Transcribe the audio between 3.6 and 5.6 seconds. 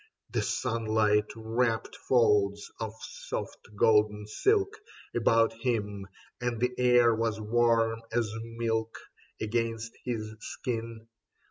golden silk About